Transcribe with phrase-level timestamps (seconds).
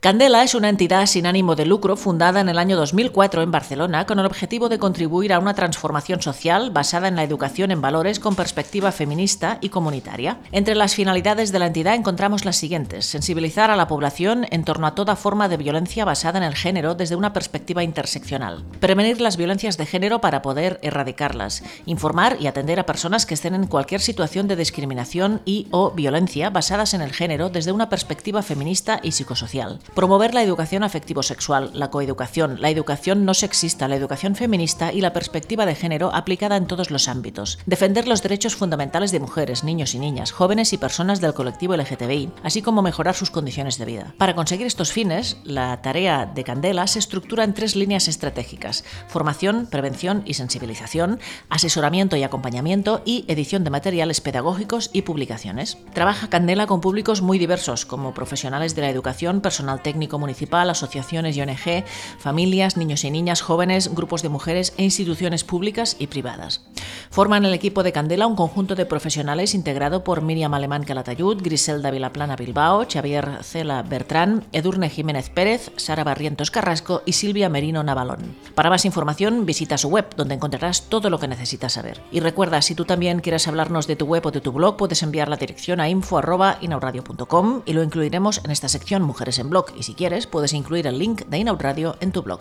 [0.00, 4.06] Candela es una entidad sin ánimo de lucro fundada en el año 2004 en Barcelona
[4.06, 8.18] con el objetivo de contribuir a una transformación social basada en la educación en valores
[8.18, 10.38] con perspectiva feminista y comunitaria.
[10.52, 13.04] Entre las finalidades de la entidad encontramos las siguientes.
[13.04, 16.94] Sensibilizar a la población en torno a toda forma de violencia basada en el género
[16.94, 18.64] desde una perspectiva interseccional.
[18.80, 21.62] Prevenir las violencias de género para poder erradicarlas.
[21.84, 26.48] Informar y atender a personas que estén en cualquier situación de discriminación y o violencia
[26.48, 31.90] basadas en el género desde una perspectiva feminista y psicosocial Promover la educación afectivo-sexual, la
[31.90, 36.66] coeducación, la educación no sexista, la educación feminista y la perspectiva de género aplicada en
[36.66, 37.58] todos los ámbitos.
[37.66, 42.30] Defender los derechos fundamentales de mujeres, niños y niñas, jóvenes y personas del colectivo LGTBI,
[42.44, 44.14] así como mejorar sus condiciones de vida.
[44.16, 49.66] Para conseguir estos fines, la tarea de Candela se estructura en tres líneas estratégicas: formación,
[49.66, 55.78] prevención y sensibilización, asesoramiento y acompañamiento y edición de materiales pedagógicos y publicaciones.
[55.92, 61.36] Trabaja Candela con públicos muy diversos, como profesionales de la educación, personal técnico municipal, asociaciones
[61.36, 61.84] y ONG,
[62.18, 66.62] familias, niños y niñas, jóvenes, grupos de mujeres e instituciones públicas y privadas.
[67.12, 71.90] Forman el equipo de Candela un conjunto de profesionales integrado por Miriam Alemán Calatayud, Griselda
[71.90, 78.36] Vilaplana Bilbao, Xavier Cela Bertrán, Edurne Jiménez Pérez, Sara Barrientos Carrasco y Silvia Merino Navalón.
[78.54, 82.00] Para más información, visita su web, donde encontrarás todo lo que necesitas saber.
[82.12, 85.02] Y recuerda, si tú también quieres hablarnos de tu web o de tu blog, puedes
[85.02, 89.82] enviar la dirección a info.inauradio.com y lo incluiremos en esta sección Mujeres en Blog y
[89.82, 92.40] si quieres puedes incluir el link de Inaud Radio en tu blog.